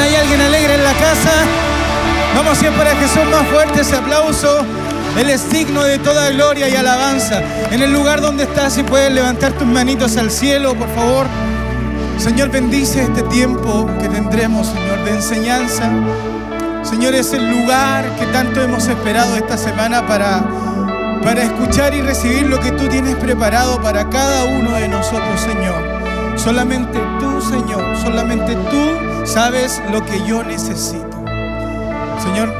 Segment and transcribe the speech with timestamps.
[0.00, 1.30] ¿Hay alguien alegre en la casa?
[2.34, 4.64] Vamos siempre para Jesús más fuerte ese aplauso.
[5.18, 7.42] Él es de toda gloria y alabanza.
[7.72, 11.26] En el lugar donde estás, si puedes levantar tus manitos al cielo, por favor.
[12.18, 15.90] Señor, bendice este tiempo que tendremos, Señor, de enseñanza.
[16.82, 20.44] Señor, es el lugar que tanto hemos esperado esta semana para,
[21.24, 25.87] para escuchar y recibir lo que tú tienes preparado para cada uno de nosotros, Señor.
[26.38, 31.24] Solamente tú, Señor, solamente tú sabes lo que yo necesito.
[32.22, 32.54] Señor,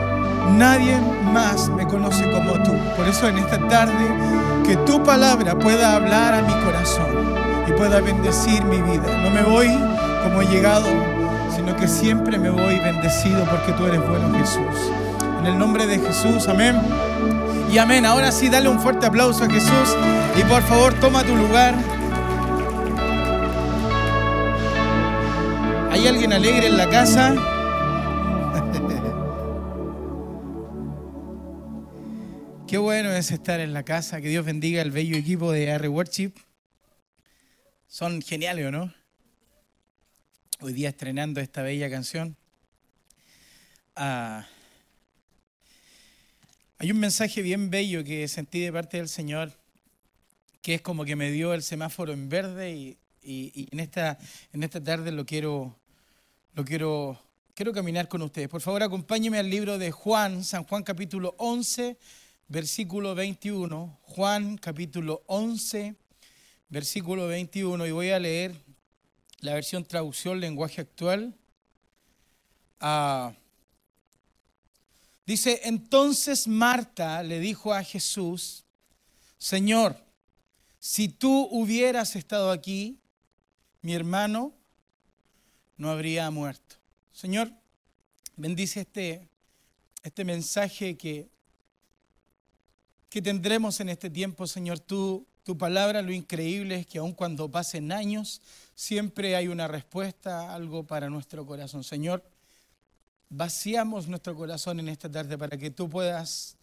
[0.57, 0.99] nadie
[1.33, 2.73] más me conoce como tú.
[2.97, 3.95] Por eso en esta tarde,
[4.67, 7.07] que tu palabra pueda hablar a mi corazón
[7.67, 9.17] y pueda bendecir mi vida.
[9.23, 9.69] No me voy
[10.25, 10.89] como he llegado,
[11.55, 14.93] sino que siempre me voy bendecido porque tú eres bueno, Jesús.
[15.41, 16.77] En el nombre de Jesús, amén.
[17.73, 18.05] Y amén.
[18.05, 19.97] Ahora sí, dale un fuerte aplauso a Jesús
[20.37, 21.75] y por favor toma tu lugar.
[25.91, 27.35] ¿Hay alguien alegre en la casa?
[32.69, 34.21] Qué bueno es estar en la casa.
[34.21, 36.33] Que Dios bendiga el bello equipo de R Worship.
[37.87, 38.93] Son geniales, ¿o no?
[40.61, 42.37] Hoy día estrenando esta bella canción.
[43.97, 44.47] Ah,
[46.77, 49.55] hay un mensaje bien bello que sentí de parte del Señor,
[50.61, 54.19] que es como que me dio el semáforo en verde y, y en, esta,
[54.53, 55.77] en esta tarde lo quiero
[56.59, 57.17] lo quiero,
[57.55, 58.49] quiero caminar con ustedes.
[58.49, 61.97] Por favor, acompáñenme al libro de Juan, San Juan capítulo 11,
[62.49, 64.01] versículo 21.
[64.03, 65.95] Juan capítulo 11,
[66.69, 67.87] versículo 21.
[67.87, 68.57] Y voy a leer
[69.39, 71.33] la versión traducción lenguaje actual.
[72.81, 73.33] Ah,
[75.25, 78.65] dice, entonces Marta le dijo a Jesús,
[79.37, 79.97] Señor,
[80.81, 82.99] si tú hubieras estado aquí,
[83.83, 84.53] mi hermano
[85.77, 86.77] no habría muerto.
[87.13, 87.51] Señor,
[88.37, 89.29] bendice este,
[90.03, 91.29] este mensaje que,
[93.09, 94.81] que tendremos en este tiempo, Señor.
[94.81, 98.43] Tú, tu palabra, lo increíble es que aun cuando pasen años,
[98.75, 101.85] siempre hay una respuesta, algo para nuestro corazón.
[101.85, 102.23] Señor,
[103.31, 106.57] vaciamos nuestro corazón en esta tarde para que tú puedas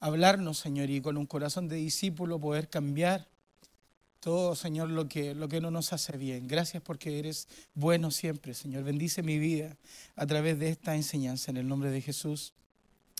[0.00, 3.28] hablarnos, Señor, y con un corazón de discípulo poder cambiar
[4.22, 6.46] todo, Señor, lo que, lo que no nos hace bien.
[6.46, 8.84] Gracias porque eres bueno siempre, Señor.
[8.84, 9.76] Bendice mi vida
[10.14, 12.52] a través de esta enseñanza en el nombre de Jesús.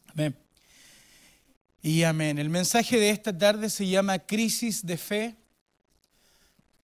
[0.07, 0.37] Amén.
[1.83, 2.39] Y amén.
[2.39, 5.35] El mensaje de esta tarde se llama crisis de fe.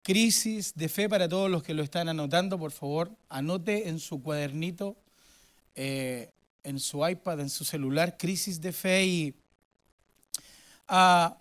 [0.02, 4.20] Crisis de fe para todos los que lo están anotando, por favor, anote en su
[4.20, 4.96] cuadernito,
[5.76, 6.32] eh,
[6.64, 9.34] en su iPad, en su celular, crisis de fe y...
[10.90, 11.32] Uh,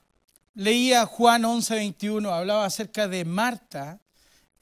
[0.58, 4.02] Leía Juan 11, 21, hablaba acerca de Marta,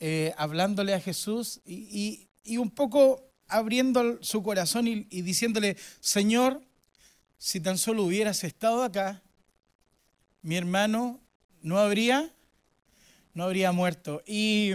[0.02, 6.62] eh, hablándole a Jesús y, un poco abriendo su corazón y, diciéndole, Señor,
[7.38, 9.24] si tan solo hubieras estado acá,
[10.42, 11.22] mi hermano
[11.62, 12.30] no habría,
[13.34, 14.22] no habría muerto.
[14.28, 14.74] Y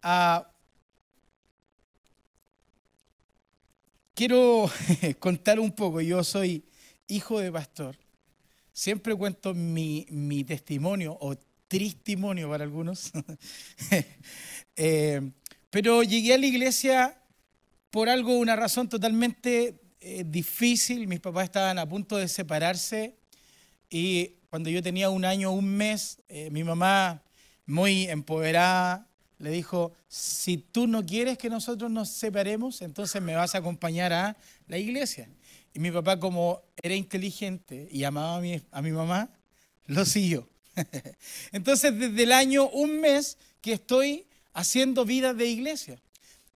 [0.00, 0.48] ah,
[4.14, 4.70] quiero
[5.18, 6.64] contar un poco, yo soy
[7.08, 7.96] hijo de pastor
[8.78, 10.06] siempre cuento mi,
[10.46, 13.10] testimonio o testimonio para algunos.
[14.80, 15.32] Eh,
[15.70, 17.20] pero llegué a la iglesia
[17.90, 21.08] por algo, una razón totalmente eh, difícil.
[21.08, 23.16] Mis papás estaban a punto de separarse
[23.90, 27.24] y cuando yo tenía un año, un mes, eh, mi mamá,
[27.66, 33.56] muy empoderada, le dijo, si tú no quieres que nosotros nos separemos, entonces me vas
[33.56, 34.36] a acompañar a
[34.68, 35.28] la iglesia.
[35.74, 38.36] Y mi papá, como era inteligente y amaba
[38.72, 39.30] a mi, mamá,
[39.86, 40.48] lo siguió.
[41.52, 46.00] Entonces, desde el año, un mes que estoy haciendo vida de iglesia.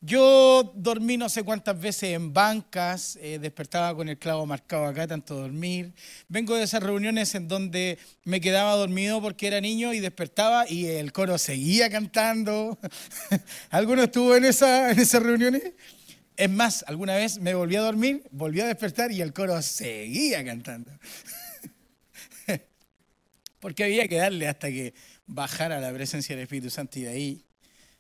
[0.03, 5.05] Yo dormí no sé cuántas veces en bancas, eh, despertaba con el clavo marcado acá,
[5.05, 5.93] tanto dormir.
[6.27, 10.87] Vengo de esas reuniones en donde me quedaba dormido porque era niño y despertaba y
[10.87, 12.79] el coro seguía cantando.
[13.69, 15.73] ¿Alguno estuvo en, esa, en esas reuniones?
[16.37, 20.43] Es más, alguna vez me volví a dormir, volví a despertar y el coro seguía
[20.43, 20.91] cantando.
[23.59, 24.93] Porque había que darle hasta que
[25.27, 27.45] bajara la presencia del Espíritu Santo y de ahí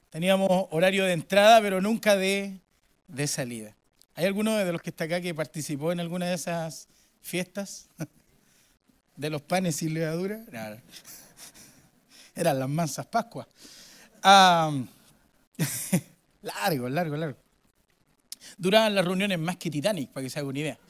[0.09, 2.59] teníamos horario de entrada, pero nunca de,
[3.07, 3.75] de salida.
[4.15, 6.87] ¿Hay alguno de los que está acá que participó en alguna de esas
[7.21, 7.89] fiestas?
[9.15, 10.43] ¿De los panes sin levadura?
[12.35, 13.47] Eran las mansas Pascuas.
[16.41, 17.37] largo, largo, largo.
[18.57, 20.79] Duraban las reuniones más que Titanic, para que se haga una idea.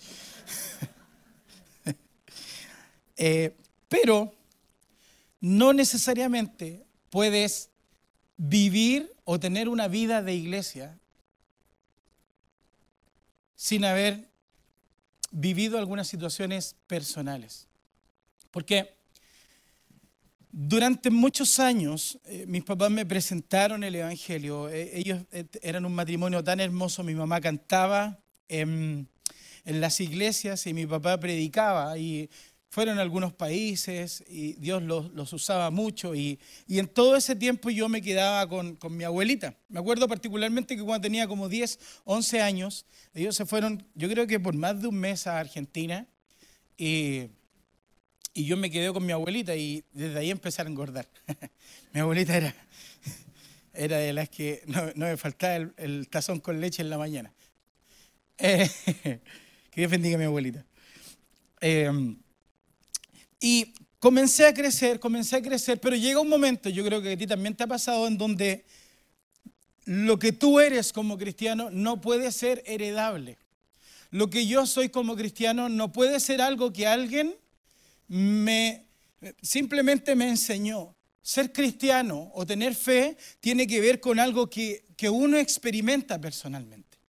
[3.24, 3.56] Eh,
[3.88, 4.34] pero
[5.42, 7.70] no necesariamente puedes
[8.36, 10.98] vivir o tener una vida de iglesia
[13.56, 14.28] sin haber
[15.30, 17.68] vivido algunas situaciones personales.
[18.50, 18.96] Porque
[20.52, 24.70] durante muchos años eh, mis papás me presentaron el Evangelio.
[24.70, 27.04] Eh, ellos eh, eran un matrimonio tan hermoso.
[27.04, 29.08] Mi mamá cantaba en,
[29.64, 31.98] las iglesias y mi papá predicaba.
[31.98, 32.30] Y
[32.70, 37.88] fueron a algunos países y Dios los, usaba mucho y, en todo ese tiempo yo
[37.90, 39.56] me quedaba con, mi abuelita.
[39.70, 44.28] Me acuerdo particularmente que cuando tenía como 10, 11 años, ellos se fueron, yo creo
[44.28, 46.08] que por más de un mes a Argentina
[46.78, 47.30] y,
[48.34, 51.08] yo me quedé con mi abuelita y desde ahí empecé a engordar.
[51.94, 52.56] mi abuelita era,
[53.74, 57.34] era de las que no, me faltaba el, tazón con leche en la mañana.
[59.72, 60.66] Que Dios bendiga a mi abuelita.
[61.62, 61.90] Eh,
[63.40, 67.18] y comencé a crecer, comencé a crecer, pero llega un momento, yo creo que a
[67.18, 68.66] ti también te ha pasado, en donde
[69.86, 73.38] lo que tú eres como cristiano no puede ser heredable.
[74.10, 77.36] Lo que yo soy como cristiano no puede ser algo que alguien
[78.12, 78.92] me
[79.42, 80.96] simplemente me enseñó.
[81.22, 87.00] Ser cristiano o tener fe tiene que ver con algo que, uno experimenta personalmente.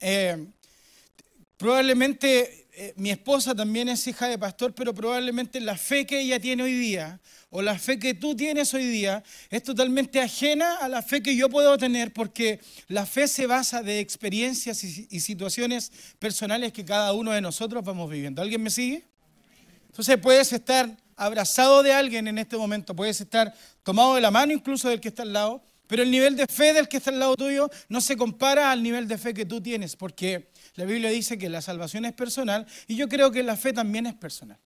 [0.00, 0.48] Eh,
[1.56, 6.38] probablemente eh, mi esposa también es hija de pastor, pero probablemente la fe que ella
[6.38, 7.18] tiene hoy día,
[7.48, 11.34] o la fe que tú tienes hoy día, es totalmente ajena a la fe que
[11.34, 17.14] yo puedo tener, porque la fe se basa de experiencias y situaciones personales que cada
[17.14, 18.42] uno de nosotros vamos viviendo.
[18.42, 19.04] ¿Alguien me sigue?
[19.96, 24.52] Entonces puedes estar abrazado de alguien en este momento, puedes estar tomado de la mano
[24.52, 27.18] incluso del que está al lado, pero el nivel de fe del que está al
[27.18, 31.08] lado tuyo no se compara al nivel de fe que tú tienes, porque la Biblia
[31.08, 34.58] dice que la salvación es personal y yo creo que la fe también es personal.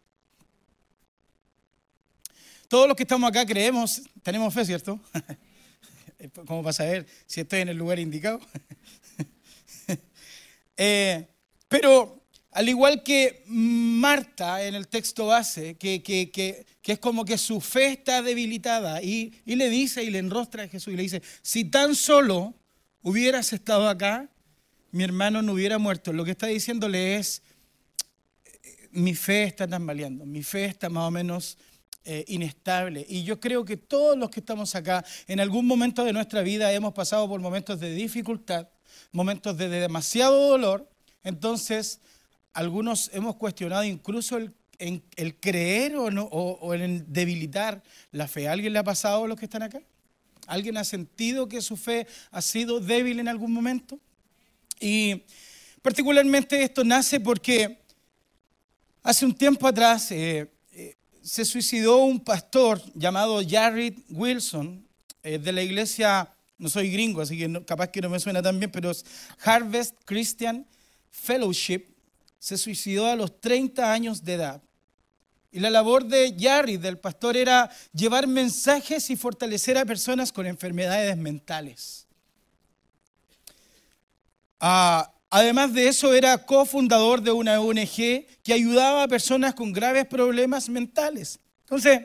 [2.67, 4.99] Todos los que estamos acá creemos, tenemos fe, ¿cierto?
[6.44, 8.41] ¿Cómo para saber si estoy en el lugar indicado?
[10.82, 11.29] Eh,
[11.69, 12.19] pero
[12.52, 17.87] al igual que Marta en el texto base, que, que, es como que su fe
[17.93, 21.64] está debilitada y, y le dice y le enrostra a Jesús y le dice, si
[21.64, 22.55] tan solo
[23.02, 24.29] hubieras estado acá,
[24.91, 26.12] mi hermano no hubiera muerto.
[26.12, 27.43] Lo que está diciéndole es,
[28.91, 31.58] mi fe está tambaleando, mi fe está más o menos
[32.05, 33.06] eh, inestable.
[33.08, 36.73] Y yo creo que todos los que estamos acá, en algún momento de nuestra vida
[36.73, 38.69] hemos pasado por momentos de dificultad,
[39.12, 40.91] momentos de, demasiado dolor.
[41.23, 42.00] Entonces,
[42.52, 44.52] algunos hemos cuestionado incluso el,
[45.41, 47.82] creer o, no, o, el debilitar
[48.12, 48.49] la fe.
[48.49, 49.81] ¿Alguien le ha pasado a los que están acá?
[50.47, 53.99] ¿Alguien ha sentido que su fe ha sido débil en algún momento?
[54.81, 55.23] Y
[55.82, 57.79] particularmente esto nace porque
[59.03, 64.85] hace un tiempo atrás eh, eh, se suicidó un pastor llamado Jared Wilson
[65.23, 68.58] eh, de la iglesia, no soy gringo, así que capaz que no me suena tan
[68.58, 69.05] bien, pero es
[69.44, 70.67] Harvest Christian
[71.11, 71.89] Fellowship.
[72.40, 74.62] Se suicidó a los 30 años de edad.
[75.52, 80.46] Y la labor de Jared, del pastor, era llevar mensajes y fortalecer a personas con
[80.46, 82.06] enfermedades mentales.
[84.58, 90.06] Ah, además de eso, era cofundador de una ONG que ayudaba a personas con graves
[90.06, 91.38] problemas mentales.
[91.62, 92.02] Entonces,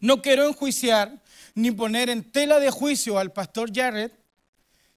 [0.00, 1.22] no quiero enjuiciar
[1.54, 4.12] ni poner en tela de juicio al pastor Jarrett,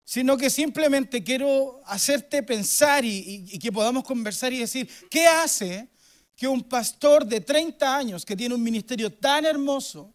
[0.10, 5.88] sino que simplemente quiero hacerte pensar y, que podamos conversar y decir, ¿qué hace
[6.36, 10.12] que un pastor de 30 años que tiene un ministerio tan hermoso,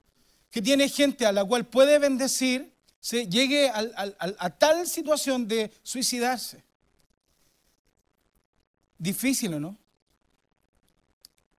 [0.50, 6.64] que tiene gente a la cual puede bendecir, se llegue a, tal situación de suicidarse.
[8.98, 9.78] Difícil, ¿o no?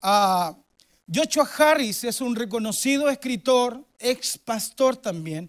[0.03, 0.57] Ah,
[1.07, 5.49] Joshua Harris es un reconocido escritor, ex pastor también,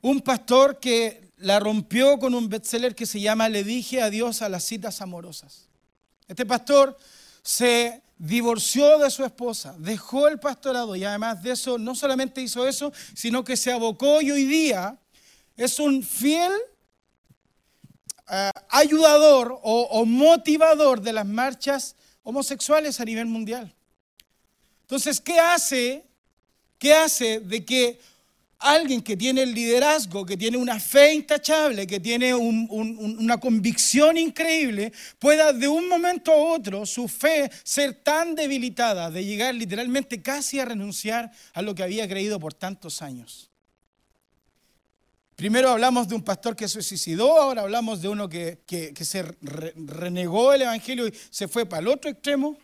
[0.00, 4.48] un pastor que la rompió con un bestseller que se llama Le dije adiós a
[4.48, 5.68] las citas amorosas.
[6.28, 6.96] Este pastor
[7.42, 12.66] se divorció de su esposa, dejó el pastorado y además de eso no solamente hizo
[12.68, 14.96] eso, sino que se abocó y hoy día
[15.56, 16.52] es un fiel
[18.30, 23.74] eh, ayudador o, motivador de las marchas homosexuales a nivel mundial.
[24.82, 26.06] Entonces, ¿qué hace?
[26.78, 28.00] ¿Qué hace de que
[28.62, 34.92] alguien que tiene el liderazgo, que tiene una fe intachable, que tiene una convicción increíble,
[35.18, 40.60] pueda de un momento a otro su fe ser tan debilitada de llegar literalmente casi
[40.60, 43.52] a renunciar a lo que había creído por tantos años?
[45.36, 48.60] Primero hablamos de un pastor que se suicidó, ahora hablamos de uno que,
[49.00, 52.56] se renegó el Evangelio y se fue para el otro extremo.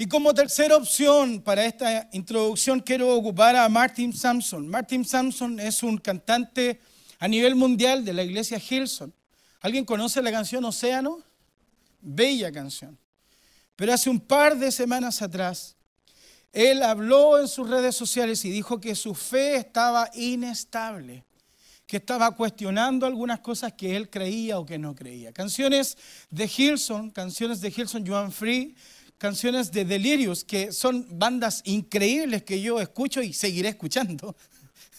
[0.00, 4.68] Y como tercera opción para esta introducción quiero ocupar a Martin Sampson.
[4.68, 6.80] Martin Sampson es un cantante
[7.18, 9.12] a nivel mundial de la iglesia Hillsong.
[9.60, 11.24] ¿Alguien conoce la canción Océano?
[12.00, 12.96] bella canción.
[13.74, 15.76] Pero hace un par de semanas atrás,
[16.52, 21.24] él habló en sus redes sociales y dijo que su fe estaba inestable,
[21.86, 25.32] que estaba cuestionando algunas cosas que él creía o que no creía.
[25.32, 25.96] Canciones
[26.30, 28.76] de Hilson, canciones de Hilson Joan Free,
[29.18, 34.36] canciones de Delirious, que son bandas increíbles que yo escucho y seguiré escuchando.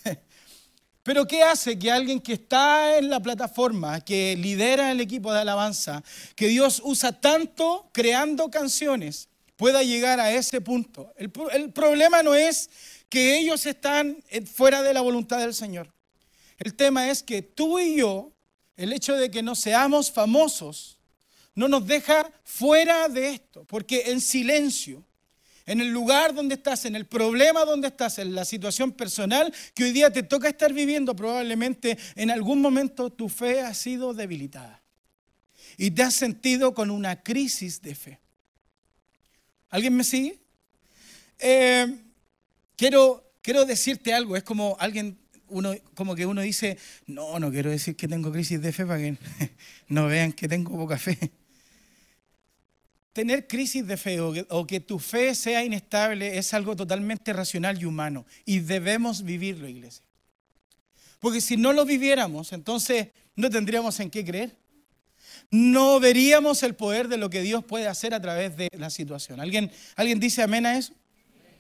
[1.04, 5.40] Pero ¿qué hace que alguien que está en la plataforma, que lidera el equipo de
[5.40, 6.04] alabanza,
[6.36, 11.14] que Dios usa tanto creando canciones, pueda llegar a ese punto?
[11.16, 11.32] El,
[11.72, 12.70] problema no es
[13.08, 14.22] que ellos están
[14.54, 15.92] fuera de la voluntad del Señor.
[16.58, 18.34] El tema es que tú y yo,
[18.76, 20.99] el hecho de que no seamos famosos,
[21.60, 25.04] no nos deja fuera de esto, porque en silencio,
[25.66, 29.84] en el lugar donde estás, en el problema donde estás, en la situación personal que
[29.84, 34.82] hoy día te toca estar viviendo, probablemente en algún momento tu fe ha sido debilitada
[35.76, 38.20] y te has sentido con una crisis de fe.
[39.70, 40.40] ¿Alguien me sigue?
[41.40, 41.94] Eh,
[42.78, 47.70] quiero, quiero decirte algo, es como alguien uno, como que uno dice, no, no quiero
[47.70, 49.18] decir que tengo crisis de fe para que
[49.90, 51.18] no vean que tengo poca fe
[53.14, 57.86] tener crisis de fe o que, tu fe sea inestable es algo totalmente racional y
[57.86, 60.04] humano y debemos vivirlo, iglesia.
[61.20, 64.56] Porque si no lo viviéramos, entonces no tendríamos en qué creer.
[65.52, 69.40] No veríamos el poder de lo que Dios puede hacer a través de la situación.
[69.40, 70.94] ¿Alguien, ¿alguien dice amén a eso?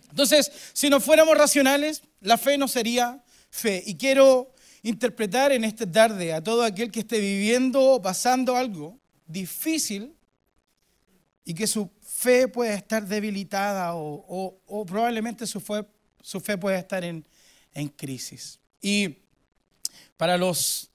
[0.10, 3.84] Entonces, si no fuéramos racionales, la fe no sería fe.
[3.86, 8.98] Y quiero interpretar en esta tarde a todo aquel que esté viviendo o pasando algo
[9.28, 10.16] difícil
[11.50, 15.84] y que su fe puede estar debilitada o, probablemente su fe,
[16.22, 17.26] su puede estar en,
[17.98, 18.60] crisis.
[18.80, 19.18] Y
[20.16, 20.92] para los,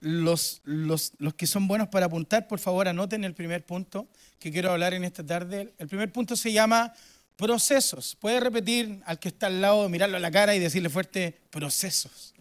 [0.00, 4.06] los, los, que son buenos para apuntar, por favor anoten el primer punto
[4.38, 5.72] que quiero hablar en esta tarde.
[5.78, 6.92] El primer punto se llama
[7.36, 8.14] procesos.
[8.14, 12.34] Puede repetir al que está al lado, mirarlo a la cara y decirle fuerte, procesos.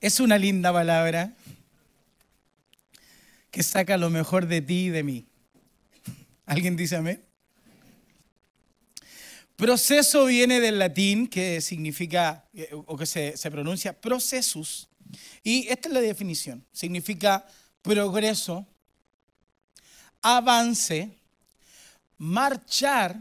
[0.00, 1.35] Es una linda palabra
[3.56, 5.24] que saca lo mejor de ti y de mí.
[6.44, 7.24] ¿Alguien dice amén?
[9.56, 14.90] Proceso viene del latín que significa, eh, o que se, se pronuncia procesus,
[15.42, 16.66] y esta es la definición.
[16.70, 17.46] Significa
[17.80, 18.66] progreso,
[20.20, 21.18] avance,
[22.18, 23.18] marchar,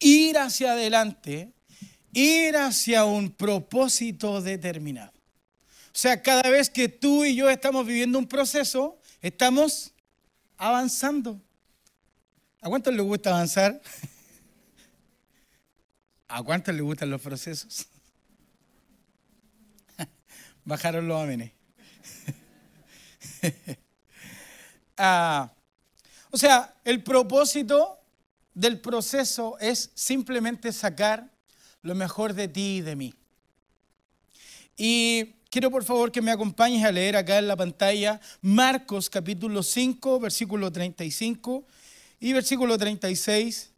[0.00, 1.54] ir hacia adelante,
[2.12, 5.14] ir hacia un propósito determinado.
[5.86, 9.92] O sea, cada vez que tú y yo estamos viviendo un proceso, Estamos
[10.56, 11.40] avanzando.
[12.62, 13.80] ¿A cuántos les gusta avanzar?
[16.28, 17.86] ¿A cuántos les gustan los procesos?
[20.64, 21.52] Bajaron los amenes.
[25.02, 25.50] Ah,
[26.30, 27.98] o sea, el propósito
[28.52, 31.32] del proceso es simplemente sacar
[31.80, 33.14] lo mejor de ti y de mí.
[34.76, 39.64] Y Quiero por favor que me acompañes a leer acá en la pantalla Marcos capítulo
[39.64, 41.66] 5, versículo 35
[42.20, 43.72] y versículo 36.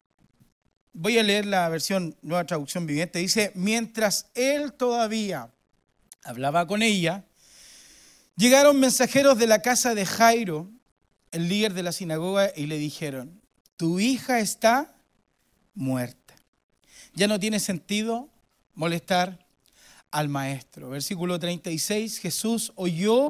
[0.93, 3.17] Voy a leer la versión nueva traducción viviente.
[3.17, 5.51] Dice, mientras él todavía
[6.23, 7.25] hablaba con ella,
[8.35, 10.69] llegaron mensajeros de la casa de Jairo,
[11.31, 13.41] el líder de la sinagoga, y le dijeron,
[13.77, 14.95] tu hija está
[15.73, 16.35] muerta.
[17.15, 18.29] Ya no tiene sentido
[18.75, 19.42] molestar
[20.13, 20.89] al maestro.
[20.89, 23.27] Versículo 36, Jesús oyó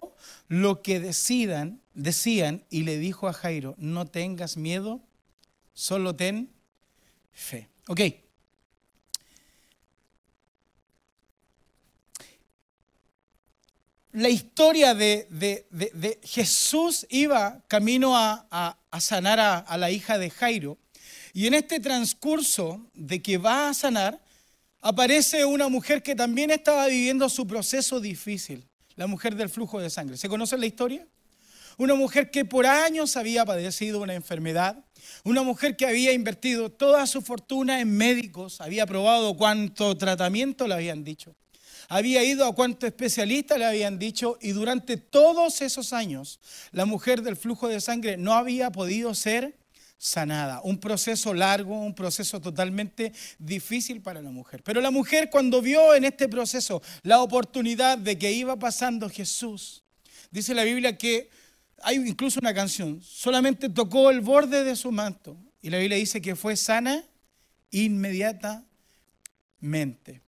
[0.49, 5.01] lo que decidan, decían y le dijo a Jairo, no tengas miedo,
[5.73, 6.49] solo ten
[7.31, 7.69] fe.
[7.87, 8.01] Ok.
[14.11, 20.77] La historia de, Jesús iba camino a, sanar a la hija de Jairo.
[21.31, 24.21] Y en este transcurso de que va a sanar,
[24.83, 29.89] aparece una mujer que también estaba viviendo su proceso difícil, la mujer del flujo de
[29.89, 30.17] sangre.
[30.17, 31.07] ¿Se conoce la historia?
[31.77, 34.85] Una mujer que por años había padecido una enfermedad,
[35.23, 40.75] una mujer que había invertido toda su fortuna en médicos, había probado cuánto tratamiento le
[40.75, 41.33] habían dicho,
[41.87, 46.39] había ido a cuánto especialista le habían dicho y durante todos esos años
[46.71, 49.57] la mujer del flujo de sangre no había podido ser
[50.03, 50.59] sanada.
[50.65, 54.61] Un proceso largo, un proceso totalmente difícil para la mujer.
[54.61, 59.81] Pero la mujer cuando vio en este proceso la oportunidad de que iba pasando Jesús,
[60.29, 61.29] dice la Biblia que
[61.81, 65.37] hay incluso una canción, solamente tocó el borde de su manto.
[65.61, 67.01] Y la Biblia dice que fue sana
[67.71, 70.21] inmediatamente.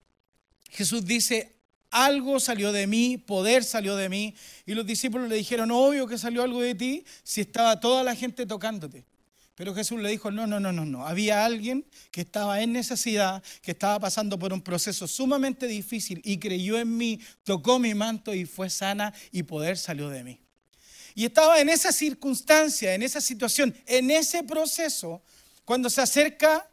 [0.71, 1.51] Jesús dice,
[1.91, 4.37] algo salió de mí, poder salió de mí.
[4.67, 8.15] Y los discípulos le dijeron, obvio que salió algo de ti si estaba toda la
[8.15, 9.05] gente tocándote.
[9.55, 11.07] Pero Jesús le dijo, no, no, no, no, no.
[11.07, 16.39] Había alguien que estaba en necesidad, que estaba pasando por un proceso sumamente difícil y
[16.39, 20.41] creyó en mí, tocó mi manto y fue sana y poder salió de mí.
[21.15, 25.23] Y estaba en esa circunstancia, en esa situación, en ese proceso,
[25.65, 26.69] cuando se acerca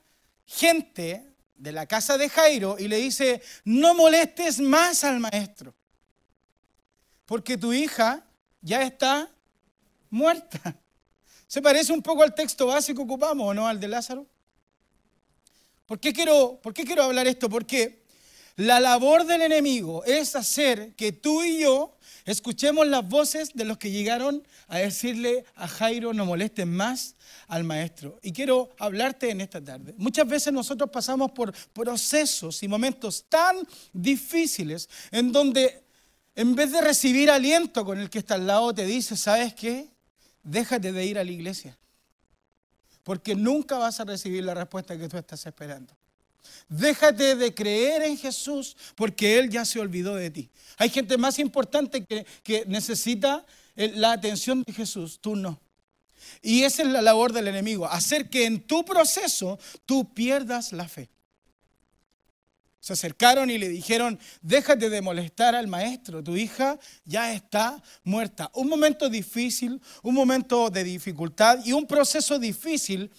[0.48, 1.24] gente
[1.56, 5.76] de la casa de Jairo y le dice, no molestes más al maestro,
[7.28, 8.26] porque tu hija
[8.62, 9.30] ya está
[10.10, 10.81] muerta.
[11.52, 14.26] ¿Se parece un poco al texto básico que ocupamos o no, al de Lázaro?
[15.86, 17.50] ¿Por qué, quiero, ¿Por qué quiero hablar esto?
[17.50, 18.06] Porque
[18.56, 23.78] la labor del enemigo es hacer que tú y yo escuchemos las voces de los
[23.78, 27.18] que llegaron a decirle a Jairo no molesten más
[27.50, 28.18] al maestro.
[28.24, 29.94] Y quiero hablarte en esta tarde.
[29.98, 33.58] Muchas veces nosotros pasamos por procesos y momentos tan
[33.92, 35.84] difíciles en donde
[36.34, 39.90] en vez de recibir aliento con el que está al lado te dice, ¿sabes qué?
[40.44, 41.78] Déjate de ir a la iglesia,
[43.04, 45.94] porque nunca vas a recibir la respuesta que tú estás esperando.
[46.68, 50.50] Déjate de creer en Jesús porque Él ya se olvidó de ti.
[50.78, 53.46] Hay gente más importante que, que necesita
[53.76, 55.60] la atención de Jesús, tú no.
[56.42, 60.88] Y esa es la labor del enemigo, hacer que en tu proceso tú pierdas la
[60.88, 61.10] fe.
[62.82, 68.50] Se acercaron y le dijeron, déjate de molestar al maestro, tu hija ya está muerta.
[68.56, 73.12] Un momento difícil, un momento de dificultad y un proceso difícil,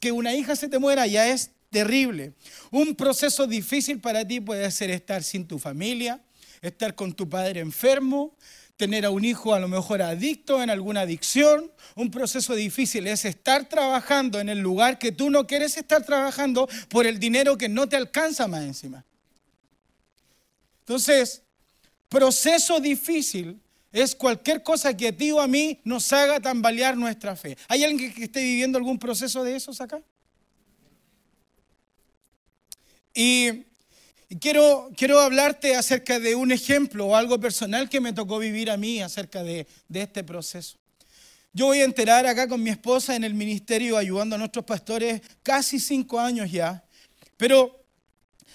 [0.00, 2.34] que una hija se te muera ya es terrible.
[2.70, 6.22] Un proceso difícil para ti puede ser estar sin tu familia,
[6.60, 8.36] estar con tu padre enfermo,
[8.76, 11.70] tener a un hijo a lo mejor adicto en alguna adicción.
[11.94, 16.68] Un proceso difícil es estar trabajando en el lugar que tú no quieres estar trabajando
[16.88, 19.04] por el dinero que no te alcanza más encima.
[20.80, 21.42] Entonces,
[22.08, 23.60] proceso difícil
[23.92, 27.56] es cualquier cosa que a ti o a mí nos haga tambalear nuestra fe.
[27.68, 30.02] ¿Hay alguien que esté viviendo algún proceso de esos acá?
[33.14, 33.66] Y
[34.40, 38.76] quiero, quiero hablarte acerca de un ejemplo o algo personal que me tocó vivir a
[38.76, 40.78] mí acerca de, de este proceso.
[41.52, 45.22] Yo voy a enterar acá con mi esposa en el ministerio ayudando a nuestros pastores
[45.42, 46.84] casi cinco años ya.
[47.36, 47.84] Pero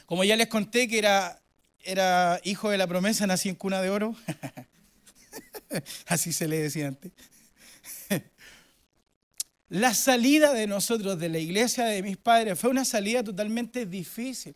[0.05, 1.41] como ya les conté que era,
[1.81, 4.15] era hijo de la promesa, nací en cuna de oro.
[6.07, 7.11] Así se le decía antes.
[9.69, 14.55] La salida de nosotros de la iglesia de mis padres fue una salida totalmente difícil.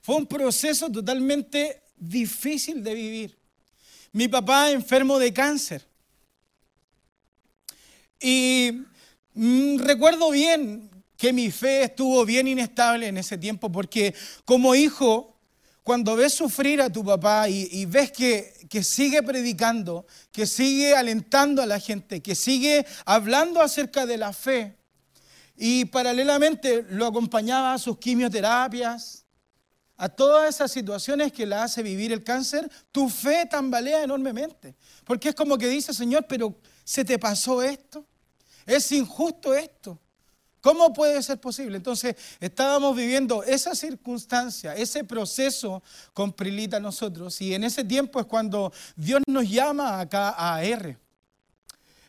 [0.00, 3.38] Fue un proceso totalmente difícil de vivir.
[4.12, 5.86] Mi papá enfermo de cáncer.
[8.18, 8.82] Y
[9.34, 15.36] mm, recuerdo bien que mi fe estuvo bien inestable en ese tiempo porque como hijo,
[15.82, 21.62] cuando ves sufrir a tu papá y, ves que, que sigue predicando, que sigue alentando
[21.62, 24.76] a la gente, que sigue hablando acerca de la fe,
[25.56, 29.26] y paralelamente lo acompañaba a sus quimioterapias,
[30.00, 34.74] a todas esas situaciones que la hace vivir el cáncer, tu fe tambalea enormemente.
[35.04, 38.06] Porque es como que dice, Señor, pero ¿se te pasó esto?
[38.64, 40.00] ¿Es injusto esto?
[40.62, 41.76] ¿Cómo puede ser posible?
[41.76, 45.82] Entonces, estábamos viviendo esa circunstancia, ese proceso
[46.14, 47.38] con Prilita nosotros.
[47.42, 50.96] Y en ese tiempo es cuando Dios nos llama acá a R.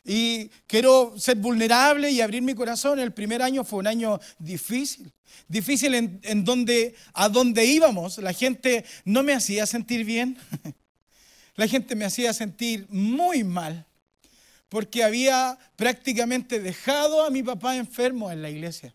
[0.04, 2.98] Y quiero ser vulnerable y abrir mi corazón.
[2.98, 5.12] El primer año fue un año difícil.
[5.46, 10.38] Difícil en, donde, a donde íbamos, la gente no me hacía sentir bien.
[11.54, 13.86] La gente me hacía sentir muy mal.
[14.70, 18.94] Porque había prácticamente dejado a mi papá enfermo en la iglesia.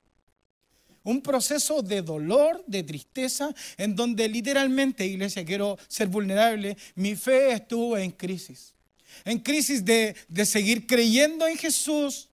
[1.03, 7.51] Un proceso de dolor, de tristeza, en donde literalmente, iglesia, quiero ser vulnerable, mi fe
[7.51, 8.73] estuvo en crisis
[9.25, 10.15] en crisis de,
[10.45, 12.29] seguir creyendo en Jesús,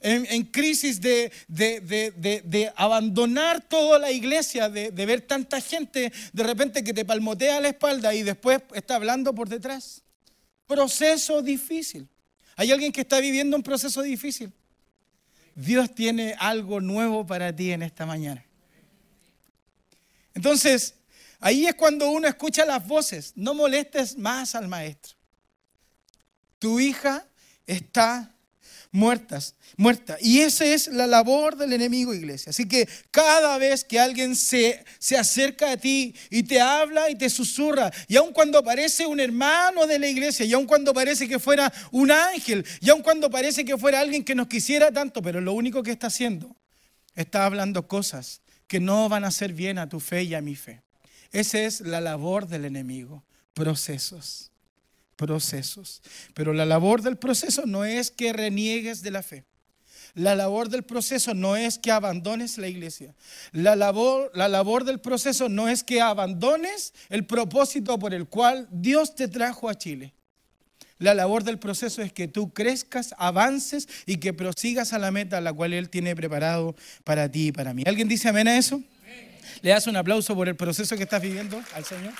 [0.00, 6.92] en, crisis de, de, abandonar toda la iglesia, de, ver tanta gente de repente que
[6.92, 10.02] te palmotea la espalda y después está hablando por detrás.
[10.66, 12.08] Proceso difícil.
[12.56, 14.52] ¿Hay alguien que está viviendo un proceso difícil?
[15.54, 18.44] Dios tiene algo nuevo para ti en esta mañana.
[20.34, 20.94] Entonces,
[21.38, 23.32] ahí es cuando uno escucha las voces.
[23.36, 25.13] No molestes más al maestro
[26.58, 27.26] tu hija
[27.66, 28.34] está
[28.94, 29.40] muerta,
[29.76, 30.16] muerta.
[30.20, 32.50] Y esa es la labor del enemigo, iglesia.
[32.50, 37.16] Así que cada vez que alguien se, se acerca a ti y te habla y
[37.16, 41.26] te susurra, y aun cuando parece un hermano de la iglesia, y aun cuando parece
[41.26, 45.20] que fuera un ángel, y aun cuando parece que fuera alguien que nos quisiera tanto,
[45.20, 46.54] pero lo único que está haciendo,
[47.16, 50.54] está hablando cosas que no van a hacer bien a tu fe y a mi
[50.54, 50.82] fe.
[51.32, 54.52] Esa es la labor del enemigo procesos.
[55.16, 56.02] Procesos.
[56.34, 59.44] Pero la labor del proceso no es que reniegues de la fe.
[60.14, 63.14] La labor del proceso no es que abandones la iglesia.
[63.50, 68.68] La labor, la labor del proceso no es que abandones el propósito por el cual
[68.70, 70.14] Dios te trajo a Chile.
[70.98, 75.38] La labor del proceso es que tú crezcas, avances y que prosigas a la meta
[75.38, 77.82] a la cual Él tiene preparado para ti y para mí.
[77.84, 78.80] ¿Alguien dice amén a eso?
[79.62, 82.12] ¿Le das un aplauso por el proceso que estás viviendo al Señor?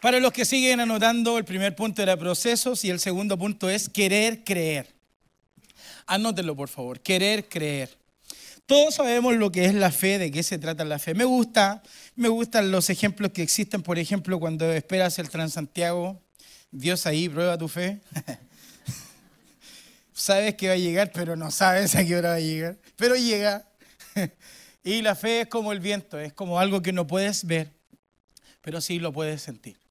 [0.00, 3.88] Para los que siguen anotando, el primer punto era procesos y el segundo punto es
[3.88, 4.94] querer creer.
[6.06, 7.98] Anótenlo, por favor, querer creer.
[8.66, 11.14] Todos sabemos lo que es la fe, de qué se trata la fe.
[11.14, 11.82] Me gusta,
[12.14, 16.22] me gustan los ejemplos que existen, por ejemplo, cuando esperas el Transantiago,
[16.70, 18.00] Dios ahí prueba tu fe.
[20.12, 23.16] sabes que va a llegar, pero no sabes a qué hora va a llegar, pero
[23.16, 23.68] llega.
[24.84, 27.72] y la fe es como el viento, es como algo que no puedes ver,
[28.60, 29.87] pero sí lo puedes sentir.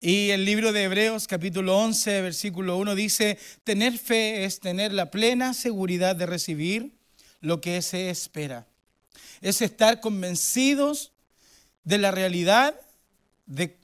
[0.00, 5.10] Y el libro de Hebreos capítulo 11, versículo 1 dice, tener fe es tener la
[5.10, 6.92] plena seguridad de recibir
[7.40, 8.64] lo que se espera.
[9.40, 11.10] Es estar convencidos
[11.82, 12.80] de la realidad
[13.46, 13.76] de,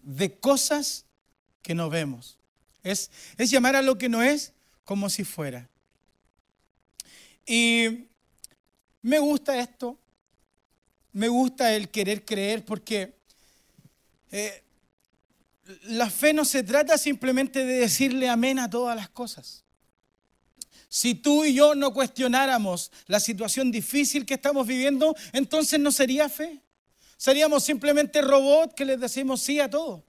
[0.00, 1.04] de cosas
[1.60, 2.38] que no vemos.
[2.82, 4.54] Es, es llamar a lo que no es
[4.86, 5.68] como si fuera.
[7.44, 8.06] Y
[9.02, 9.98] me gusta esto,
[11.12, 13.12] me gusta el querer creer porque
[14.32, 14.62] eh,
[15.84, 19.64] la fe no se trata simplemente de decirle amén a todas las cosas.
[20.88, 26.28] Si tú y yo no cuestionáramos la situación difícil que estamos viviendo, entonces no sería
[26.28, 26.60] fe.
[27.16, 30.04] Seríamos simplemente robots que les decimos sí a todo.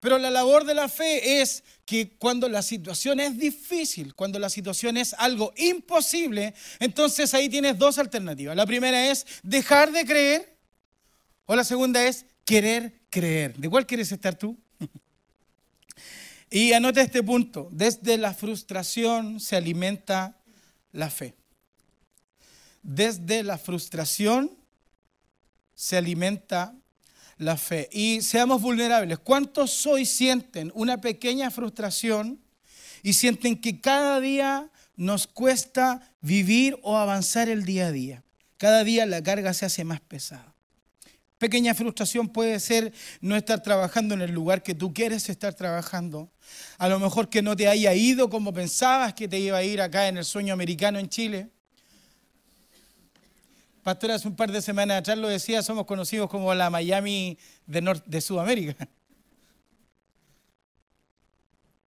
[0.00, 4.48] Pero la labor de la fe es que cuando la situación es difícil, cuando la
[4.48, 8.56] situación es algo imposible, entonces ahí tienes dos alternativas.
[8.56, 10.56] La primera es dejar de creer
[11.44, 13.56] o la segunda es querer creer.
[13.56, 14.58] ¿De cuál quieres estar tú?
[16.50, 17.68] y anota este punto.
[17.70, 20.36] Desde la frustración se alimenta
[20.90, 21.36] la fe.
[22.82, 24.50] Desde la frustración
[25.76, 26.74] se alimenta
[27.38, 27.88] la fe.
[27.92, 29.20] Y seamos vulnerables.
[29.20, 32.40] ¿Cuántos hoy sienten una pequeña frustración
[33.04, 38.24] y sienten que cada día nos cuesta vivir o avanzar el día a día?
[38.56, 40.49] Cada día la carga se hace más pesada.
[41.40, 46.30] Pequeña frustración puede ser no estar trabajando en el lugar que tú quieres estar trabajando.
[46.76, 49.80] A lo mejor que no te haya ido como pensabas que te iba a ir
[49.80, 51.48] acá en el sueño americano en Chile.
[53.82, 58.02] Pastor, hace un par de semanas atrás lo decía, somos conocidos como la Miami de,
[58.04, 58.86] de Sudamérica.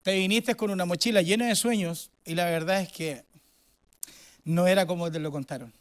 [0.02, 3.26] Te viniste con una mochila llena de sueños y la verdad es que
[4.44, 5.74] no era como te lo contaron.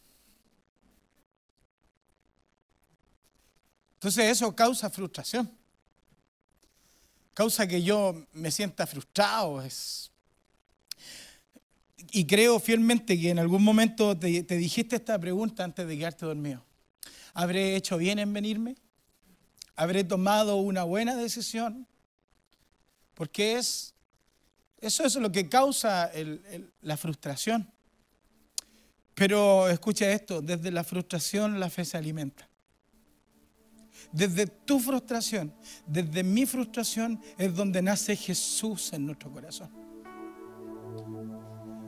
[4.02, 5.48] Entonces eso causa frustración.
[7.36, 9.64] Causa que yo me sienta frustrado.
[12.10, 16.26] Y creo fielmente que en algún momento te, te dijiste esta pregunta antes de quedarte
[16.26, 16.66] dormido.
[17.36, 18.76] ¿Habré hecho bien en venirme?
[19.76, 21.86] ¿Habré tomado una buena decisión?
[23.14, 23.94] Porque es,
[24.80, 26.10] eso es lo que causa
[26.82, 27.72] la frustración.
[29.14, 32.51] Pero escucha esto, desde la frustración la fe se alimenta.
[34.12, 35.54] Desde tu frustración,
[35.86, 39.70] desde mi frustración, es donde nace Jesús en nuestro corazón.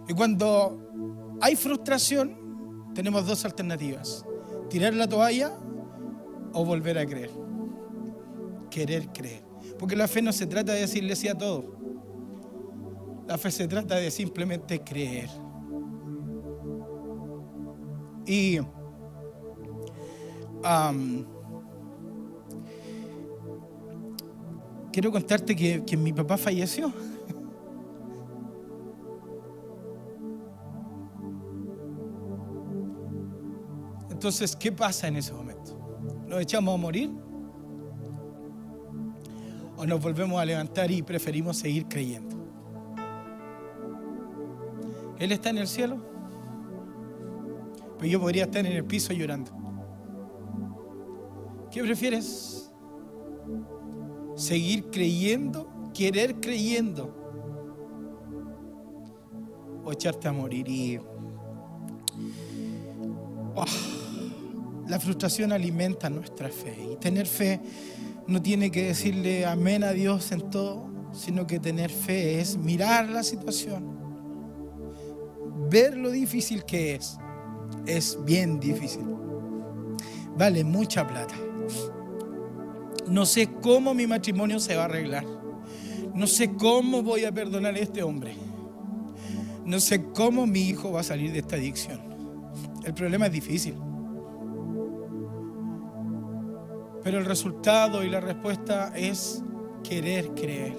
[0.07, 4.25] Y cuando hay frustración, tenemos dos alternativas.
[4.69, 5.51] Tirar la toalla
[6.53, 7.31] o volver a creer.
[8.69, 9.43] Querer creer.
[9.79, 11.75] Porque la fe no se trata de decirle sí a todo.
[13.27, 15.29] La fe se trata de simplemente creer.
[18.25, 18.59] Y
[24.93, 26.93] quiero contarte que, que mi papá falleció.
[34.09, 35.77] Entonces, ¿qué pasa en ese momento?
[36.27, 37.09] ¿Nos echamos a morir?
[39.75, 42.37] ¿O nos volvemos a levantar y preferimos seguir creyendo?
[45.19, 45.97] Él está en el cielo,
[47.97, 49.51] pero yo podría estar en el piso llorando.
[51.71, 52.62] ¿Qué prefieres?
[54.43, 57.15] Seguir creyendo, querer creyendo
[59.85, 60.67] o echarte a morir.
[60.67, 60.97] Y
[63.55, 63.65] oh,
[64.87, 66.75] la frustración alimenta nuestra fe.
[66.91, 67.61] Y tener fe
[68.27, 73.09] no tiene que decirle amén a Dios en todo, sino que tener fe es mirar
[73.09, 73.97] la situación,
[75.69, 77.17] ver lo difícil que es.
[77.85, 79.05] Es bien difícil.
[80.37, 81.35] vale mucha plata.
[83.13, 85.23] No sé cómo mi matrimonio se va a arreglar.
[86.15, 88.33] No sé cómo voy a perdonar a este hombre.
[89.63, 92.01] No sé cómo mi hijo va a salir de esta adicción.
[92.83, 93.75] El problema es difícil.
[97.03, 99.43] Pero el resultado y la respuesta es
[99.83, 100.75] querer creer.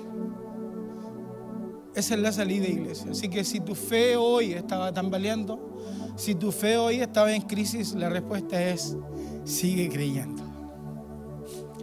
[1.95, 3.13] Esa es la salida, iglesia.
[3.13, 5.79] Así que si tu fe hoy estaba tambaleando,
[6.17, 8.97] si tu fe hoy estaba en crisis, la respuesta es
[9.45, 10.44] sigue creyendo.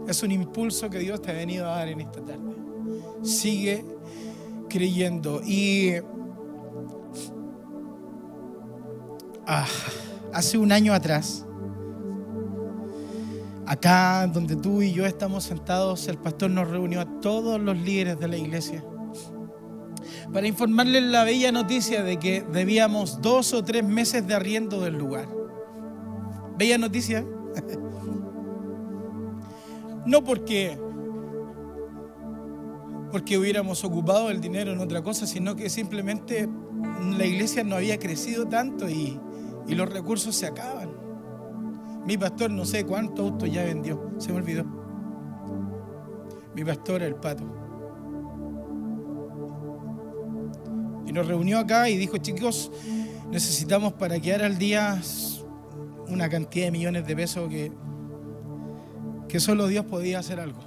[0.08, 2.56] Es un impulso que Dios te ha venido a dar en esta tarde.
[3.24, 3.86] Sigue
[4.70, 5.42] creyendo.
[5.44, 5.94] Y
[9.46, 9.68] ah,
[10.34, 11.46] hace un año atrás,
[13.66, 18.20] acá donde tú y yo estamos sentados, el pastor nos reunió a todos los líderes
[18.20, 18.84] de la iglesia
[20.34, 24.98] para informarles la bella noticia de que debíamos dos o tres meses de arriendo del
[24.98, 25.28] lugar.
[26.58, 27.26] Bella noticia.
[30.06, 30.78] No porque,
[33.12, 36.50] porque hubiéramos ocupado el dinero en otra cosa, sino que simplemente
[37.18, 39.20] la iglesia no había crecido tanto y,
[39.68, 40.90] y los recursos se acaban.
[42.06, 44.66] Mi pastor no sé cuántos autos ya vendió, se me olvidó.
[46.56, 47.44] Mi pastor, el pato.
[51.06, 52.72] Y nos reunió acá y dijo, chicos,
[53.30, 55.00] necesitamos para quedar al día
[56.08, 57.72] una cantidad de millones de pesos que
[59.32, 60.60] que solo Dios podía hacer algo.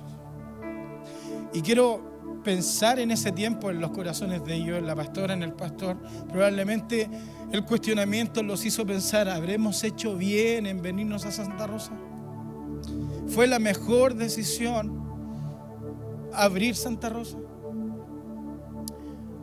[1.52, 5.42] Y quiero pensar en ese tiempo en los corazones de ellos, en la pastora, en
[5.42, 5.98] el pastor.
[6.30, 7.10] Probablemente
[7.52, 11.92] el cuestionamiento los hizo pensar, ¿habremos hecho bien en venirnos a Santa Rosa?
[13.28, 15.04] ¿Fue la mejor decisión
[16.32, 17.36] abrir Santa Rosa?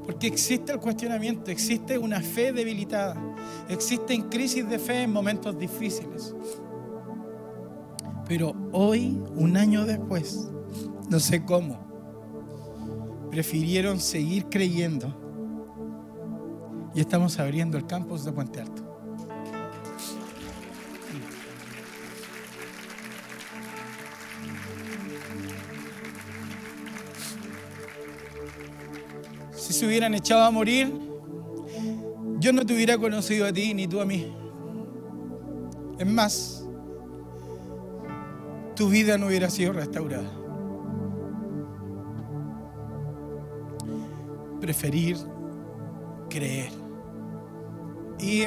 [0.04, 3.16] Porque existe el cuestionamiento, existe una fe debilitada,
[3.70, 6.34] existe crisis de fe en momentos difíciles.
[8.32, 10.48] Pero hoy, un año después,
[11.10, 11.78] no sé cómo,
[13.30, 15.14] prefirieron seguir creyendo
[16.96, 18.84] y estamos abriendo el campus de Puente Alto.
[29.52, 30.90] Si se hubieran echado a morir,
[32.40, 34.34] yo no te hubiera conocido a ti ni tú a mí.
[36.00, 36.61] Es más,
[38.82, 40.28] tu vida no hubiera sido restaurada.
[44.60, 45.18] Preferir
[46.32, 46.72] creer.
[48.20, 48.46] Y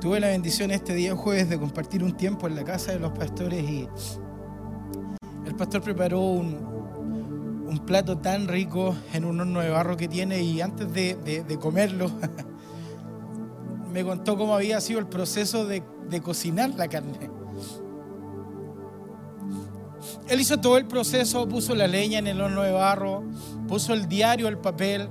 [0.00, 3.12] tuve la bendición este día jueves de compartir un tiempo en la casa de los
[3.12, 3.86] pastores y
[5.44, 6.70] el pastor preparó un,
[7.86, 12.10] plato tan rico en un horno de barro que tiene y antes de, comerlo
[13.92, 15.82] me contó cómo había sido el proceso de
[16.22, 17.39] cocinar la carne.
[20.30, 23.24] Él hizo todo el proceso, puso la leña en el horno de barro,
[23.66, 25.08] puso el diario, el papel,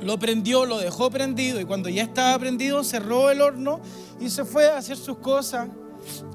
[0.00, 3.80] lo prendió, lo dejó prendido y cuando ya estaba prendido cerró el horno
[4.20, 5.68] y se fue a hacer sus cosas.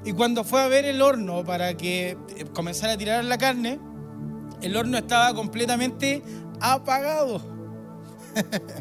[0.03, 3.79] Y cuando fue a ver el horno para que eh, comenzara a tirar la carne,
[4.61, 6.21] el horno estaba completamente
[6.59, 7.41] apagado.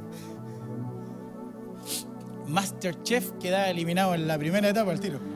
[2.49, 5.32] Masterchef quedaba eliminado en la primera etapa del tiro.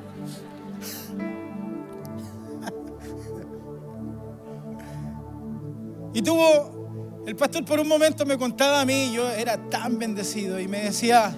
[6.16, 10.59] Y tuvo, el pastor por un momento me contaba a mí, yo era tan bendecido
[10.59, 11.37] y me decía,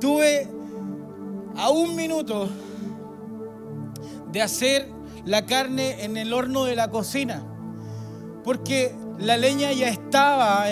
[0.00, 0.48] tuve
[1.56, 2.48] a un minuto
[4.32, 4.88] de hacer
[5.24, 7.46] la carne en el horno de la cocina,
[8.42, 10.64] porque la leña ya estaba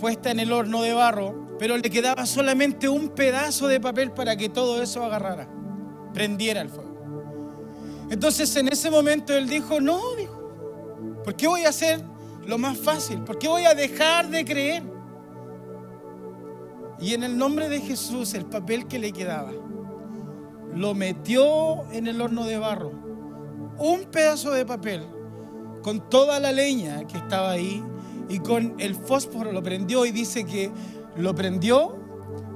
[0.00, 4.34] puesta en el horno de barro, pero le quedaba solamente un pedazo de papel para
[4.34, 5.48] que todo eso agarrara,
[6.12, 6.90] prendiera el fuego.
[8.10, 10.00] Entonces en ese momento él dijo, no,
[11.24, 12.00] ¿Por qué voy a hacer
[12.46, 13.22] lo más fácil?
[13.22, 14.82] ¿Por qué voy a dejar de creer?
[17.00, 19.52] Y en el nombre de Jesús, el papel que le quedaba,
[20.74, 22.92] lo metió en el horno de barro.
[23.78, 25.06] Un pedazo de papel
[25.82, 27.82] con toda la leña que estaba ahí
[28.28, 30.70] y con el fósforo lo prendió y dice que
[31.16, 31.96] lo prendió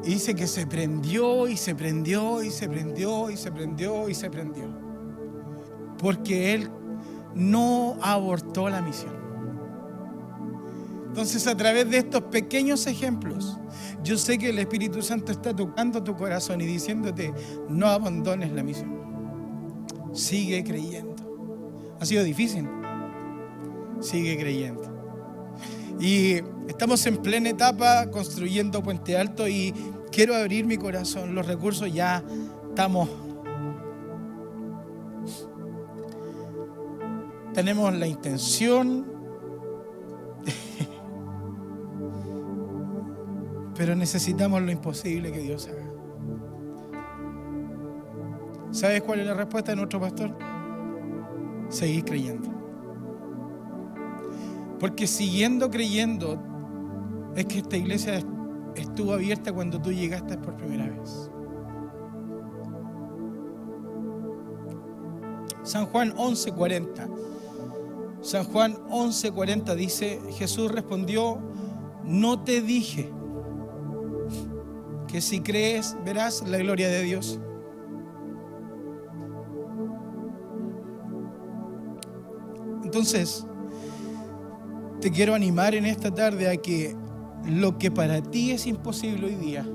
[0.05, 4.15] y dice que se prendió y se prendió y se prendió y se prendió y
[4.15, 4.69] se prendió.
[5.99, 6.71] Porque él
[7.35, 9.13] no abortó la misión.
[11.09, 13.57] Entonces a través de estos pequeños ejemplos,
[14.03, 17.33] yo sé que el Espíritu Santo está tocando tu corazón y diciéndote,
[17.69, 18.93] no abandones la misión.
[20.13, 21.15] Sigue creyendo.
[22.01, 22.69] Ha sido difícil.
[24.01, 24.83] Sigue creyendo.
[26.01, 29.73] Y estamos en plena etapa construyendo Puente Alto y
[30.11, 31.35] quiero abrir mi corazón.
[31.35, 32.23] Los recursos ya
[32.69, 33.09] estamos
[37.55, 39.07] tenemos la intención,
[43.77, 45.85] pero necesitamos lo imposible que Dios haga.
[48.73, 50.37] ¿Sabes cuál es la respuesta de nuestro pastor?
[51.69, 52.51] Seguir creyendo.
[54.81, 56.43] Porque siguiendo creyendo
[57.37, 58.21] es que esta iglesia
[58.75, 61.31] estuvo abierta cuando tú llegaste por primera vez.
[65.63, 67.09] San Juan 11:40.
[68.25, 71.39] San Juan 11:40 dice, Jesús respondió,
[72.05, 73.13] no te dije
[75.09, 77.39] que si crees verás la gloria de Dios.
[82.83, 83.45] Entonces,
[85.03, 86.97] te quiero animar en esta tarde a que
[87.47, 89.67] lo que para ti es imposible hoy día,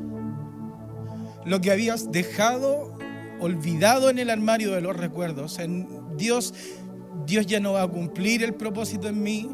[1.46, 2.98] lo que habías dejado
[3.40, 6.54] olvidado en el armario de los recuerdos, en Dios,
[7.30, 9.48] Dios ya no va a cumplir el propósito en mí,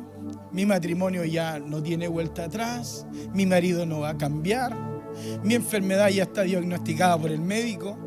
[0.53, 4.73] mi matrimonio ya no tiene vuelta atrás, mi marido no va a cambiar,
[5.43, 7.97] mi enfermedad ya está diagnosticada por el médico.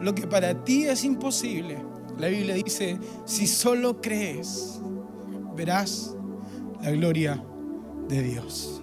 [0.00, 1.76] Lo que para ti es imposible,
[2.16, 4.80] la Biblia dice, si solo crees,
[5.56, 6.14] verás
[6.80, 7.42] la gloria
[8.08, 8.80] de Dios.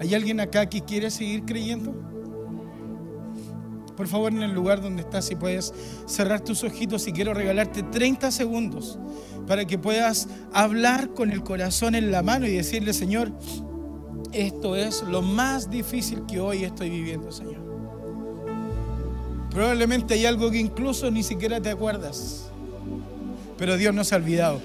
[0.00, 2.09] ¿Hay alguien acá que quiere seguir creyendo?
[4.00, 5.74] Por favor, en el lugar donde estás, si puedes
[6.06, 8.98] cerrar tus ojitos y quiero regalarte 30 segundos
[9.46, 13.30] para que puedas hablar con el corazón en la mano y decirle, Señor,
[14.32, 17.60] esto es lo más difícil que hoy estoy viviendo, Señor.
[19.50, 22.50] Probablemente hay algo que incluso ni siquiera te acuerdas,
[23.58, 24.62] pero Dios no se ha olvidado.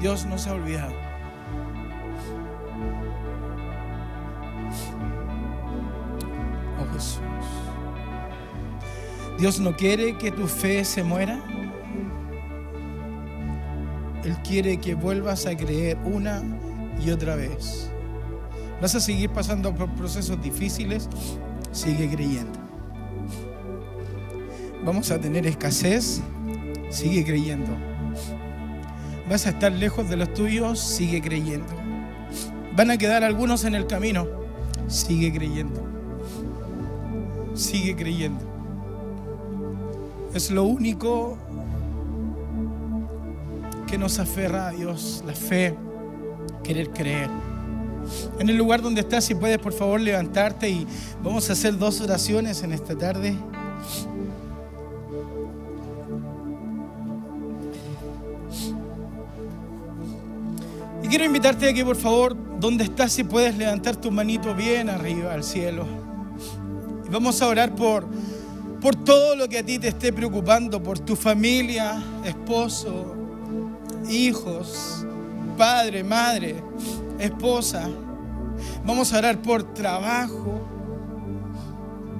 [0.00, 1.07] Dios no se ha olvidado.
[9.38, 11.40] Dios no quiere que tu fe se muera.
[14.24, 16.42] Él quiere que vuelvas a creer una
[17.00, 17.88] y otra vez.
[18.82, 21.08] Vas a seguir pasando por procesos difíciles,
[21.70, 22.58] sigue creyendo.
[24.84, 26.20] Vamos a tener escasez,
[26.90, 27.70] sigue creyendo.
[29.30, 31.72] Vas a estar lejos de los tuyos, sigue creyendo.
[32.74, 34.26] Van a quedar algunos en el camino,
[34.88, 35.86] sigue creyendo.
[37.54, 38.57] Sigue creyendo.
[40.34, 41.38] Es lo único
[43.86, 45.74] que nos aferra a Dios, la fe,
[46.62, 47.30] querer creer.
[48.38, 50.86] En el lugar donde estás, si puedes por favor levantarte y
[51.22, 53.34] vamos a hacer dos oraciones en esta tarde.
[61.02, 64.90] Y quiero invitarte a que por favor, donde estás, si puedes levantar tu manito bien
[64.90, 65.86] arriba al cielo.
[67.06, 68.06] Y vamos a orar por
[68.80, 73.14] por todo lo que a ti te esté preocupando, por tu familia, esposo,
[74.08, 75.04] hijos,
[75.56, 76.62] padre, madre,
[77.18, 77.88] esposa.
[78.84, 80.60] Vamos a orar por trabajo.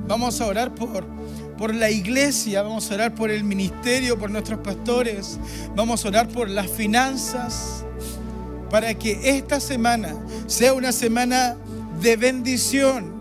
[0.07, 1.05] Vamos a orar por,
[1.57, 2.63] por la iglesia.
[2.63, 5.39] Vamos a orar por el ministerio, por nuestros pastores.
[5.77, 7.85] Vamos a orar por las finanzas.
[8.71, 10.15] Para que esta semana
[10.47, 11.57] sea una semana
[12.01, 13.18] de bendición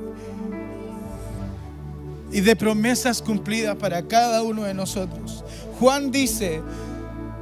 [2.31, 5.43] y de promesas cumplidas para cada uno de nosotros.
[5.79, 6.61] Juan dice,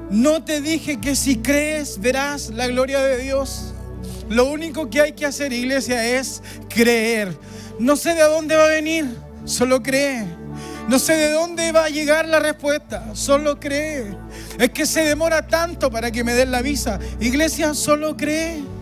[0.10, 3.74] no te dije que si crees verás la gloria de Dios.
[4.30, 7.38] Lo único que hay que hacer, iglesia, es creer.
[7.80, 9.06] No sé de dónde va a venir,
[9.46, 10.26] solo cree.
[10.88, 14.16] No sé de dónde va a llegar la respuesta, solo cree.
[14.60, 17.00] Es que se demora tanto para que me den la visa.
[17.20, 18.75] Iglesia, solo cree.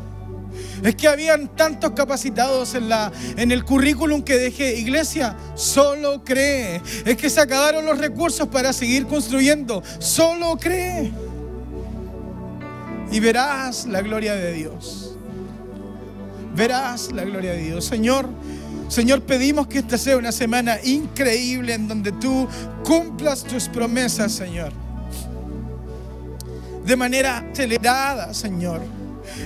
[0.83, 4.77] Es que habían tantos capacitados en, la, en el currículum que dejé.
[4.77, 6.81] Iglesia, solo cree.
[7.05, 9.81] Es que se acabaron los recursos para seguir construyendo.
[9.99, 11.09] Solo cree.
[13.11, 15.15] Y verás la gloria de Dios.
[16.53, 17.85] Verás la gloria de Dios.
[17.85, 18.27] Señor,
[18.89, 22.45] Señor, pedimos que esta sea una semana increíble en donde tú
[22.83, 24.73] cumplas tus promesas, Señor.
[26.85, 28.81] De manera acelerada, Señor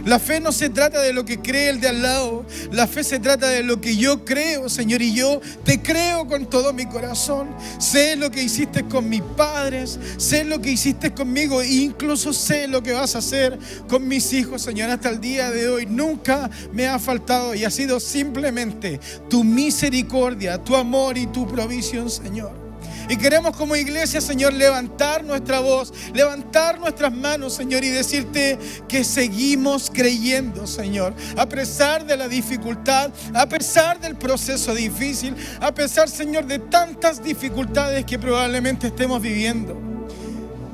[0.06, 2.46] la fe no se trata de lo que cree el de al lado.
[2.72, 5.02] La fe se trata de lo que yo creo, Señor.
[5.02, 7.50] Y yo te creo con todo mi corazón.
[7.80, 10.00] Sé lo que hiciste con mis padres.
[10.18, 11.62] Sé lo que hiciste conmigo.
[11.62, 13.58] E incluso sé lo que vas a hacer
[13.88, 14.90] con mis hijos, Señor.
[14.90, 17.56] Hasta el día de hoy nunca me ha faltado.
[17.56, 22.67] Y ha sido simplemente tu misericordia, tu amor y tu provisión, Señor.
[23.10, 29.04] Y queremos como iglesia, Señor, levantar nuestra voz, levantar nuestras manos, Señor, y decirte que
[29.04, 31.14] seguimos creyendo, Señor.
[31.38, 37.24] A pesar de la dificultad, a pesar del proceso difícil, a pesar, Señor, de tantas
[37.24, 39.78] dificultades que probablemente estemos viviendo.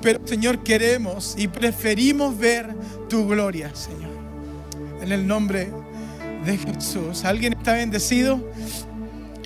[0.02, 2.76] Pero Señor, queremos y preferimos ver
[3.10, 4.12] tu gloria, Señor.
[5.02, 5.72] En el nombre
[6.46, 7.24] de Jesús.
[7.24, 8.42] ¿Alguien está bendecido?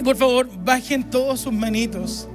[0.04, 2.28] Por favor, bajen todos sus manitos.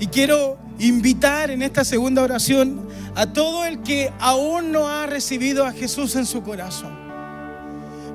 [0.00, 5.64] Y quiero invitar en esta segunda oración a todo el que aún no ha recibido
[5.64, 6.96] a Jesús en su corazón.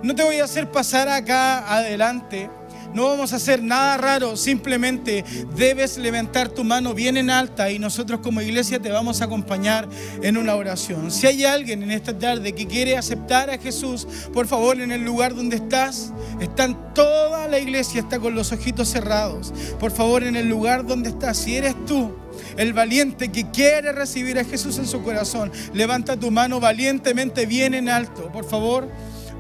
[0.02, 2.50] No te voy a hacer pasar acá adelante
[2.94, 5.24] no vamos a hacer nada raro, simplemente
[5.56, 9.88] debes levantar tu mano bien en alta y nosotros como iglesia te vamos a acompañar
[10.22, 11.12] en una oración.
[11.12, 15.04] Si hay alguien en esta tarde que quiere aceptar a Jesús, por favor en el
[15.04, 19.54] lugar donde estás, están toda la iglesia, está con los ojitos cerrados.
[19.80, 22.16] Por favor en el lugar donde estás, si eres tú,
[22.58, 27.74] el valiente que quiere recibir a Jesús en su corazón, levanta tu mano valientemente bien
[27.74, 28.90] en alto, por favor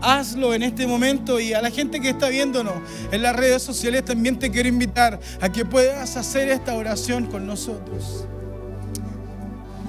[0.03, 2.73] hazlo en este momento y a la gente que está viéndonos
[3.11, 7.47] en las redes sociales también te quiero invitar a que puedas hacer esta oración con
[7.47, 8.25] nosotros.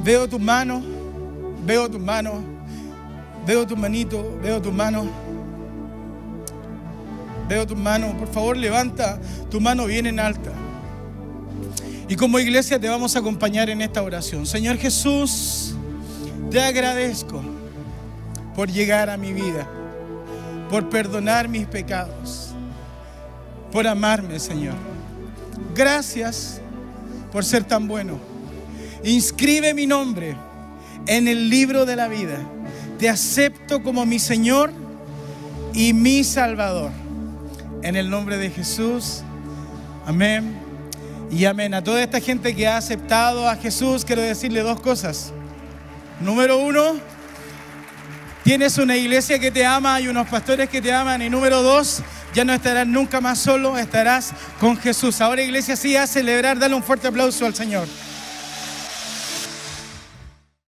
[0.05, 0.85] Veo tus manos,
[1.67, 2.35] veo tus manos,
[3.45, 5.07] veo tus manitos, veo tus manos.
[7.49, 10.51] Veo tus manos, por favor levanta tu mano bien en alta.
[12.09, 14.47] Y como iglesia te vamos a acompañar en esta oración.
[14.47, 15.75] Señor Jesús,
[16.51, 17.43] te agradezco
[18.55, 19.69] por llegar a mi vida
[20.75, 22.49] por perdonar mis pecados,
[23.71, 24.75] por amarme, Señor.
[25.73, 26.61] Gracias
[27.31, 28.19] por ser tan bueno.
[29.05, 30.35] Inscribe mi nombre
[31.07, 32.41] en el libro de la vida.
[32.99, 34.73] Te acepto como mi Señor
[35.73, 36.91] y mi Salvador.
[37.83, 39.23] En el nombre de Jesús.
[40.05, 40.57] Amén.
[41.31, 41.73] Y amén.
[41.75, 45.33] A toda esta gente que ha aceptado a Jesús, quiero decirle dos cosas.
[46.19, 46.95] Número uno,
[48.45, 51.23] Tienes una iglesia que te ama y unos pastores que te aman.
[51.23, 52.03] Y número dos,
[52.35, 55.23] ya no estarás nunca más solo, estarás con Jesús.
[55.23, 57.89] Ahora iglesia, sí, a celebrar, dale un fuerte aplauso al Señor.